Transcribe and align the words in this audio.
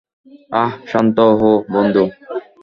আহ, 0.53 0.71
শান্ত 0.87 1.17
হও, 1.39 1.53
বন্ধু। 1.73 2.03